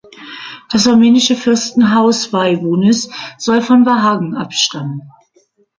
[0.71, 3.07] Das armenische Fürstenhaus Vahevunis
[3.37, 5.11] soll von Vahagn abstammen.